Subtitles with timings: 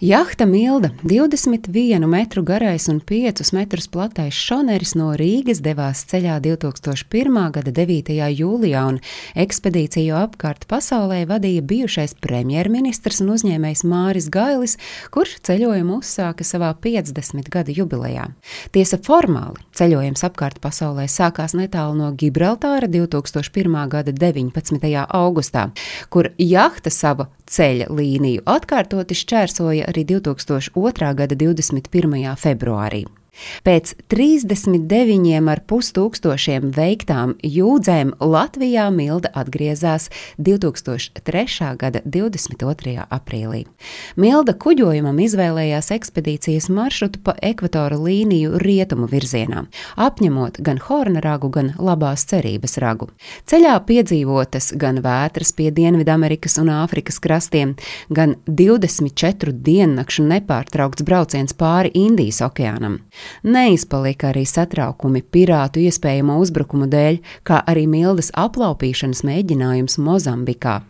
[0.00, 7.38] Jahta Milda, 21 metru garais un 5 metrus platais šoneris no Rīgas devās ceļā 2001.
[7.50, 8.12] gada 9.
[8.14, 9.00] jūlijā, un
[9.34, 14.76] ekspedīciju apkārt pasaulē vadīja bijušais premjerministrs un uzņēmējs Māris Gailis,
[15.10, 18.28] kurš ceļojumu uzsāka savā 50 gadu jubilejā.
[18.70, 23.74] Tiesa formāli ceļojums apkārt pasaulē sākās netālu no Gibraltāra 2001.
[23.90, 24.94] gada 19.
[25.10, 25.72] augustā,
[26.06, 31.14] kur jahta savu ceļa līniju atkārtoti šķērsoja arī 2002.
[31.16, 32.36] gada 21.
[32.36, 33.06] februārī.
[33.66, 41.74] Pēc 39,5 tūkstošiem veiktām jūdzēm Latvijā Milda atgriezās 2003.
[41.78, 42.96] gada 22.
[43.04, 43.64] aprīlī.
[44.16, 51.72] Milda kuģojumam izvēlējās ekspedīcijas maršrutu pa ekvatora līniju rietumu virzienā, apņemot gan Horna ragu, gan
[51.78, 53.10] labās cerības ragu.
[53.48, 57.76] Ceļā piedzīvotas gan vētras pie Dienvidamerikas un Āfrikas krastiem,
[58.10, 63.00] gan 24 diennakšu nepārtraukts brauciens pāri Indijas okeānam.
[63.42, 70.80] Neizpalika arī satraukumi pirātu iespējamo uzbrukumu dēļ, kā arī mildas aplaupīšanas mēģinājums Mozambikā.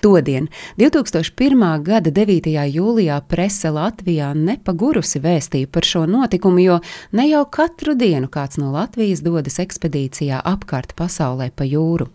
[0.00, 1.82] Todien, 2001.
[1.84, 2.50] gada 9.
[2.72, 6.78] jūlijā, prese Latvijā nepagurusi vēstīja par šo notikumu, jo
[7.12, 12.10] ne jau katru dienu kāds no Latvijas dodas ekspedīcijā apkārt pasaulē pa jūru.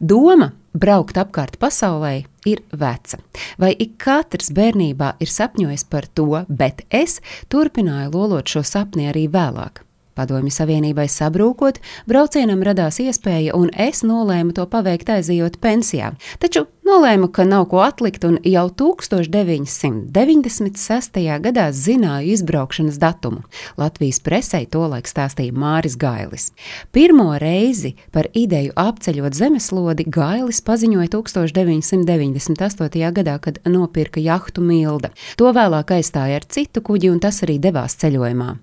[0.00, 2.14] Doma braukt apkārt pasaulē
[2.48, 3.18] ir veca.
[3.58, 7.20] Vai ik katrs bērnībā ir sapņojis par to, bet es
[7.52, 9.84] turpināju lolot šo sapni arī vēlāk.
[10.18, 11.80] Padomju Savienībai sabrūkot,
[12.10, 16.14] braucienam radās iespēja, un es nolēmu to paveikt aizejot pensijā.
[16.42, 21.20] Taču Nolēmu, ka nav ko atlikt, un jau 1996.
[21.44, 23.46] gadā zināju izbraukšanas datumu.
[23.78, 26.50] Latvijas presē tolaik stāstīja Māris Gailis.
[26.90, 33.12] Pirmo reizi par ideju apceļot zemeslodi Gailis paziņoja 1998.
[33.20, 35.10] gadā, kad nopirka jahtu Milda.
[35.38, 38.56] To vēlāk aizstāja ar citu kuģi, un tas arī devās ceļojumā.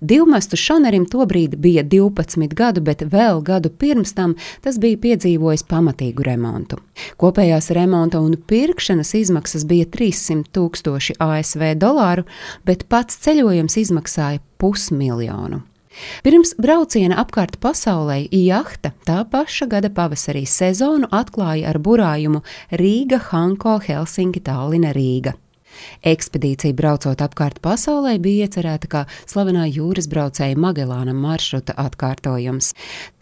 [0.00, 6.26] Divmestu šonerim tobrīd bija 12 gadu, bet vēl gadu pirms tam tas bija piedzīvojis pamatīgu
[6.26, 6.78] remontu.
[7.20, 12.26] Kopējās remonta un pirkšanas izmaksas bija 300 tūkstoši ASV dolāru,
[12.66, 15.62] bet pats ceļojums izmaksāja pusmiljonu.
[16.24, 22.42] Pirms brauciena apkārt pasaulē jahta tā paša gada pavasarī sezonu atklāja ar burājumu
[22.80, 25.36] Rīga, Hanko, Helsinki, Tallina, Rīga.
[26.02, 32.72] Ekspedīcija braucot apkārt pasaulē bija iecerēta kā slavenā jūras braucēja Magellāna maršruta atkārtojums.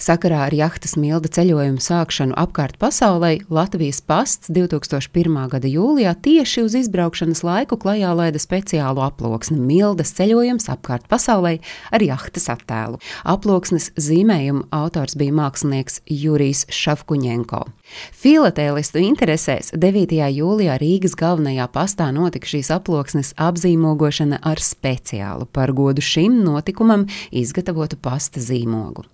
[0.01, 5.37] Sakarā ar jahtas milda ceļojumu sākšanu apkārt pasaulē Latvijas pasts 2001.
[5.53, 11.59] gada jūlijā tieši uz izbraukšanas laiku klajā laida speciālu aploksni Mildas ceļojums apkārt pasaulē
[11.91, 13.01] ar jahtas attēlu.
[13.25, 17.65] Aploksnes zīmējuma autors bija mākslinieks Jurijs Šafkuņenko.
[18.15, 20.15] Filatēlistu interesēs 9.
[20.31, 27.99] jūlijā Rīgas galvenajā pastā notika šīs aploksnes apzīmogošana ar speciālu par godu šim notikumam izgatavotu
[28.01, 29.07] pasta zīmogu.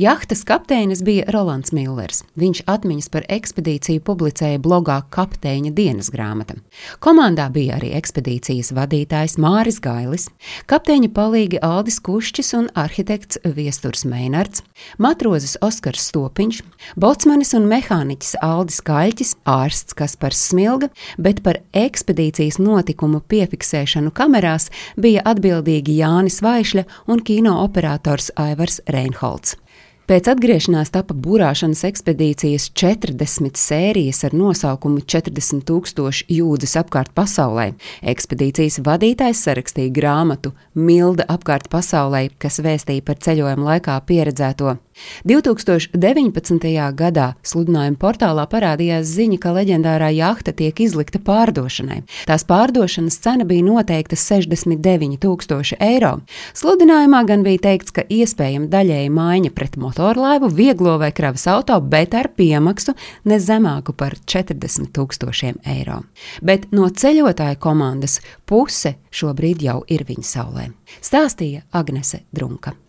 [0.00, 2.22] Jahtas kapteinis bija Rolands Millers.
[2.40, 6.56] Viņš atmiņas par ekspedīciju publicēja blogā Kapteiņa dienas grāmata.
[7.02, 10.28] Komandā bija arī ekspedīcijas vadītājs Māris Gailis,
[10.70, 14.62] kapteiņa palīgi Aldis Kušķis un arhitekts Viesturs Meinards,
[14.98, 16.62] matrozes Oskars Stopiņš,
[17.00, 25.24] bocmanis un mehāniķis Aldis Kaļķis, ārsts Kaspars Smilga, bet par ekspedīcijas notikumu piefiksēšanu kamerās bija
[25.28, 29.39] atbildīgi Jānis Vaišļa un kino operators Aivars Reinholds.
[30.10, 37.68] Pēc atgriešanās tapa burāšanas ekspedīcijas 40 sērijas ar nosaukumu 40 tūkstoši jūdzes apkārt pasaulē.
[38.02, 44.80] Ekspedīcijas vadītājs sarakstīja grāmatu Milda apkārt pasaulē, kas vēstīja par ceļojuma laikā pieredzēto.
[45.24, 46.66] 2019.
[46.98, 52.02] gadā sludinājuma portālā parādījās ziņa, ka leģendārā jahta tiek izlikta pārdošanai.
[52.28, 56.16] Tās pārdošanas cena bija noteikta 69,000 eiro.
[56.58, 62.14] Sludinājumā gan bija teikts, ka iespējama daļēji maiņa pret motorlaivu, vieglo vai kravas auto, bet
[62.14, 62.94] ar piemaksu
[63.24, 66.00] ne zemāku par 40,000 eiro.
[66.42, 70.70] Bet no ceļotāju komandas puse šobrīd jau ir viņa saulē.
[71.04, 72.72] Stāstīja Agnese Drunka.